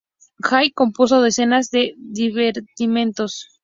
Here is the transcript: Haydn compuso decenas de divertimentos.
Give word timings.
Haydn 0.49 0.73
compuso 0.73 1.21
decenas 1.21 1.69
de 1.69 1.93
divertimentos. 1.95 3.45